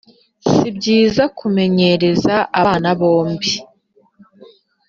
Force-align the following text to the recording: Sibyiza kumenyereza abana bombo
Sibyiza 0.53 1.23
kumenyereza 1.37 2.35
abana 2.59 2.89
bombo 2.99 3.47